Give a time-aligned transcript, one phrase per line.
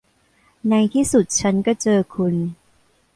[0.69, 2.35] ในที่สุดฉันก็เจอคุณ